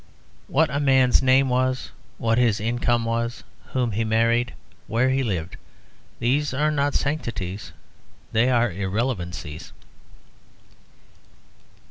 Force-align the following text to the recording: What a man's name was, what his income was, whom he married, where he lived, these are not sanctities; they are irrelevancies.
What 0.47 0.71
a 0.71 0.79
man's 0.79 1.21
name 1.21 1.47
was, 1.49 1.91
what 2.17 2.39
his 2.39 2.59
income 2.59 3.05
was, 3.05 3.43
whom 3.67 3.91
he 3.91 4.03
married, 4.03 4.55
where 4.87 5.09
he 5.09 5.21
lived, 5.21 5.57
these 6.17 6.55
are 6.55 6.71
not 6.71 6.95
sanctities; 6.95 7.71
they 8.31 8.49
are 8.49 8.71
irrelevancies. 8.71 9.71